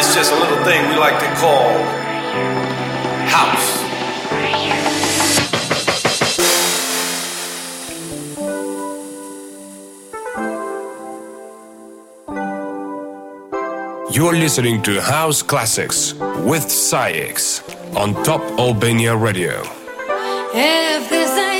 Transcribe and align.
This 0.00 0.08
is 0.08 0.14
just 0.14 0.32
a 0.32 0.36
little 0.36 0.64
thing 0.64 0.88
we 0.88 0.96
like 0.96 1.20
to 1.20 1.26
call 1.34 1.72
house. 3.28 3.80
You're 14.16 14.32
listening 14.32 14.80
to 14.84 15.02
House 15.02 15.42
Classics 15.42 16.14
with 16.14 16.70
SAIX 16.70 17.60
on 17.94 18.14
Top 18.24 18.40
Albania 18.58 19.14
Radio. 19.14 19.60
If 20.54 21.10
this 21.10 21.30
ain't 21.30 21.59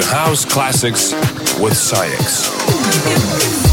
To 0.00 0.06
House 0.08 0.44
Classics 0.44 1.12
with 1.60 1.76
SAIX. 1.76 3.63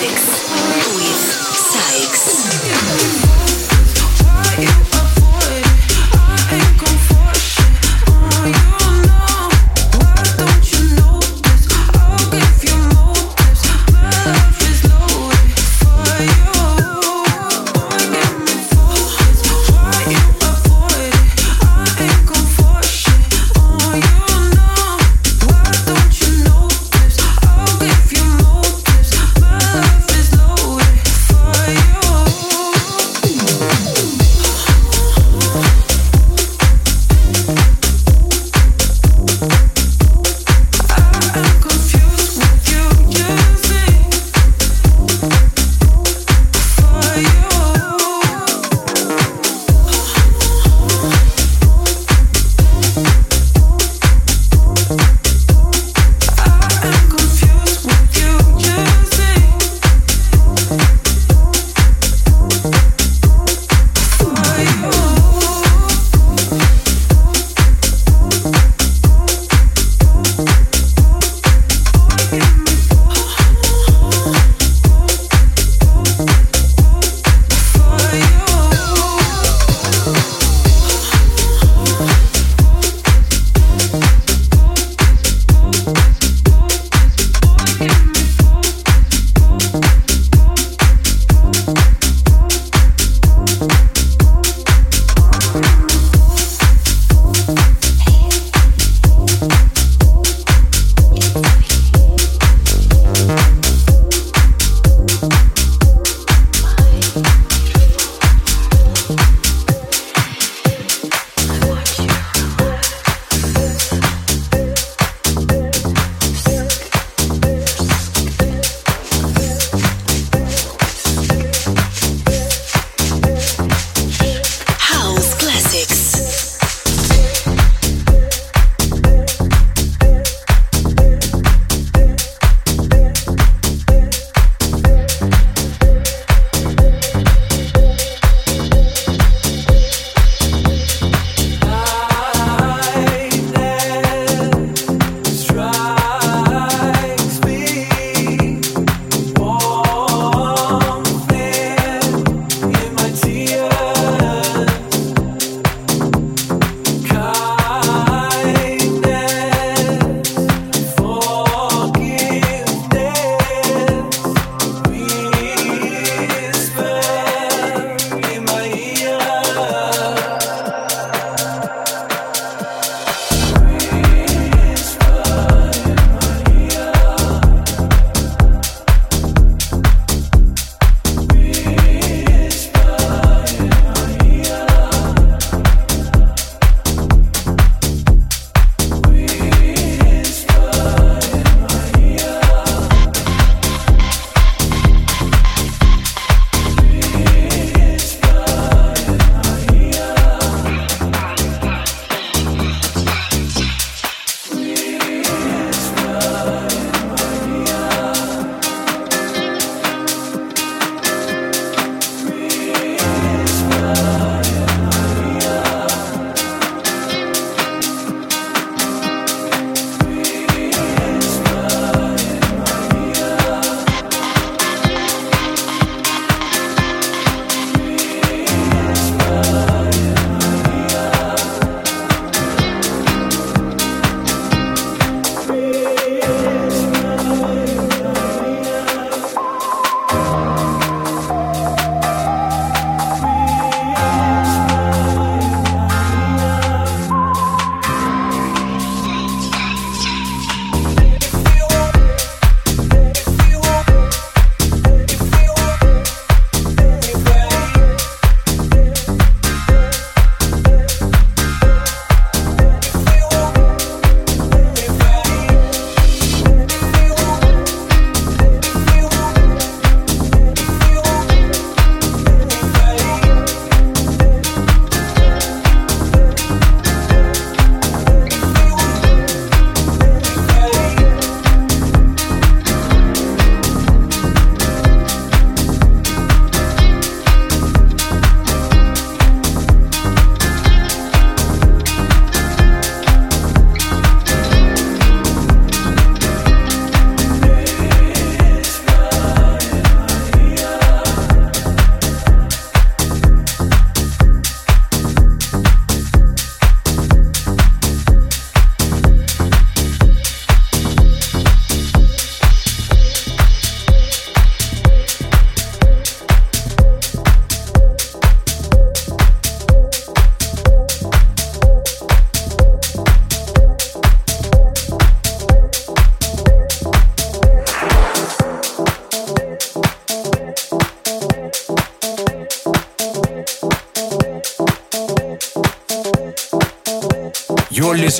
Sykes 0.00 0.48
with 0.96 1.20
SAIX. 1.52 3.29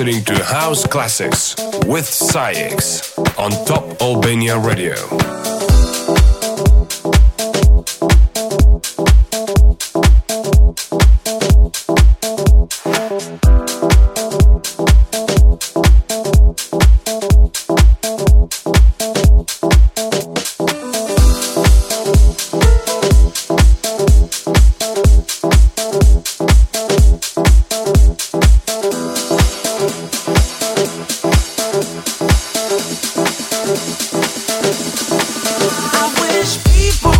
Listening 0.03 0.25
to 0.25 0.43
House 0.43 0.87
Classics 0.87 1.55
with 1.85 2.07
SAIX 2.07 3.19
on 3.37 3.51
Top 3.65 4.01
Albania 4.01 4.57
Radio. 4.57 5.50
I 33.73 33.77
wish 36.19 36.59
people 36.75 37.10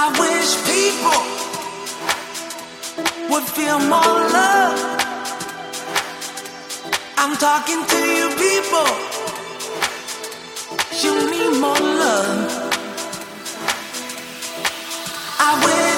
I 0.00 0.06
wish 0.22 0.50
people 0.72 1.22
would 3.30 3.42
feel 3.42 3.80
more 3.80 4.18
love. 4.38 4.78
I'm 7.16 7.36
talking 7.36 7.84
to 7.92 7.98
you, 8.16 8.28
people. 8.44 8.88
You 11.02 11.12
need 11.32 11.60
more 11.60 11.80
love. 11.80 12.38
I 15.40 15.50
wish. 15.64 15.97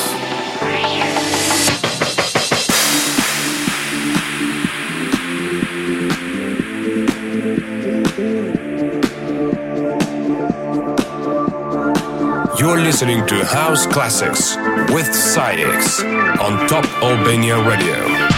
listening 12.83 13.25
to 13.27 13.45
House 13.45 13.85
Classics 13.85 14.55
with 14.93 15.13
SAIX 15.13 16.03
on 16.39 16.67
Top 16.67 16.85
Albania 17.03 17.57
Radio. 17.67 18.30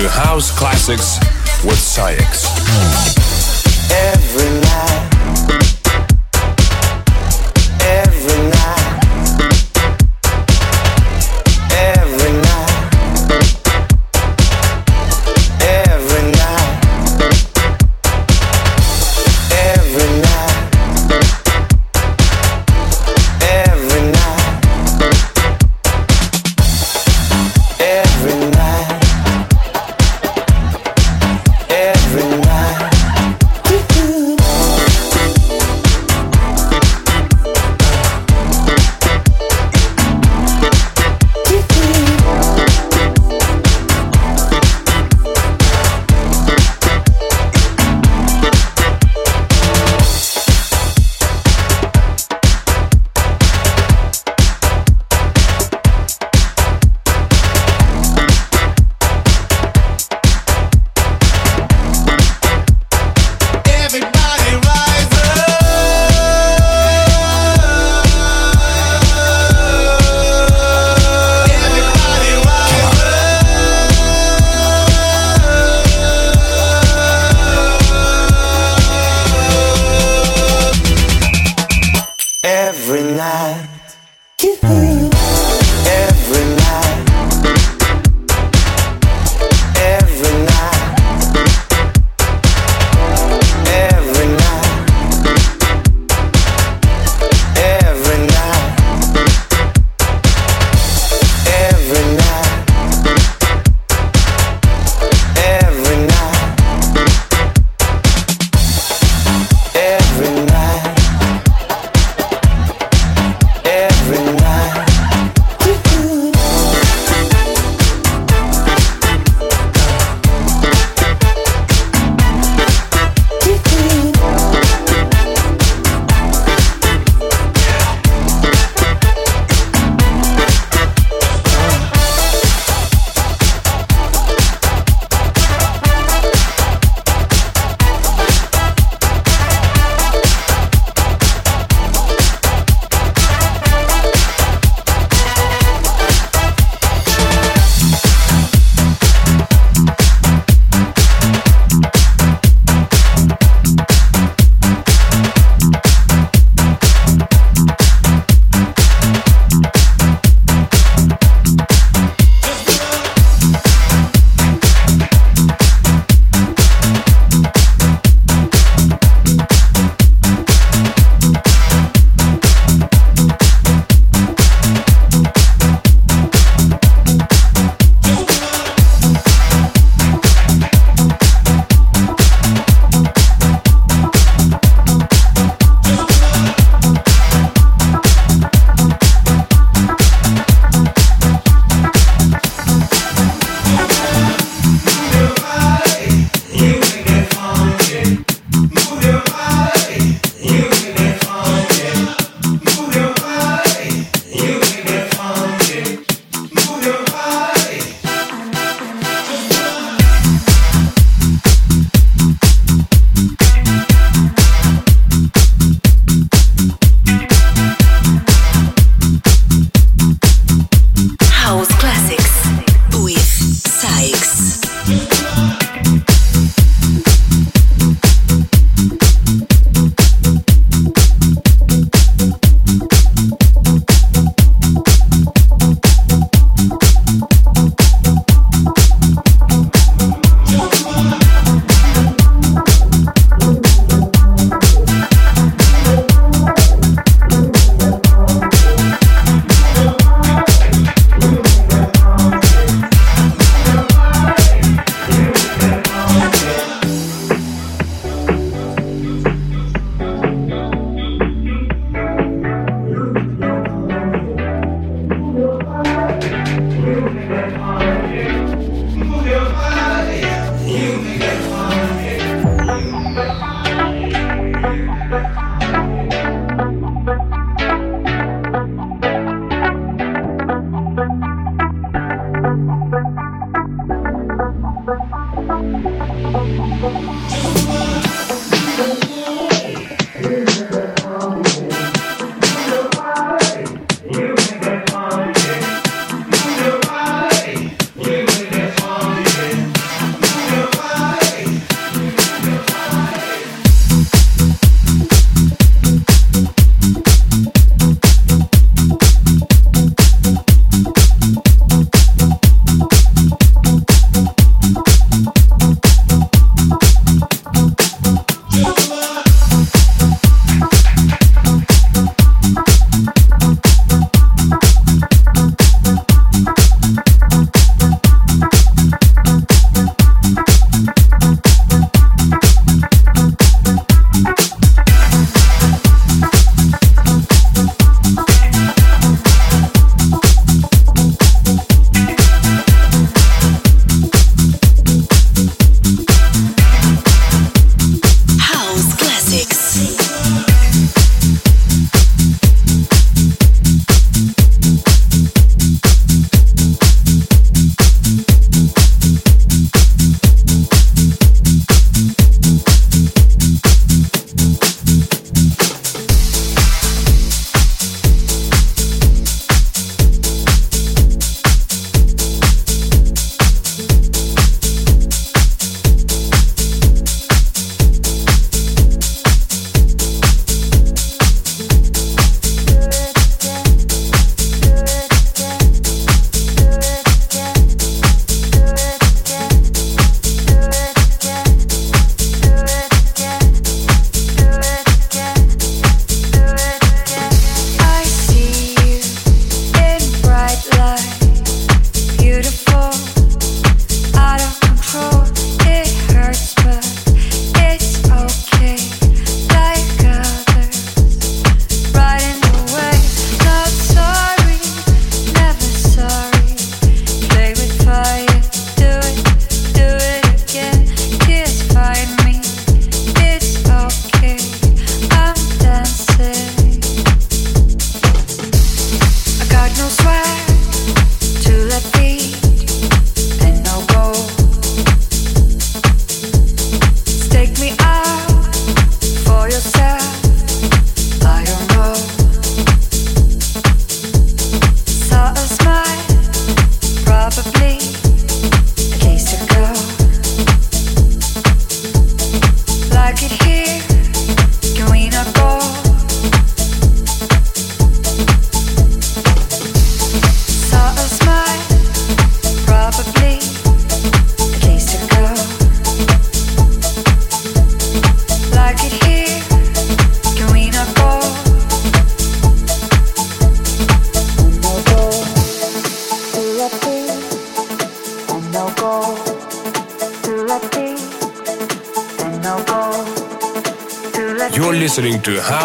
to 0.00 0.08
House 0.08 0.50
Classics 0.50 1.18
with 1.62 1.78
SAIX. 1.78 3.19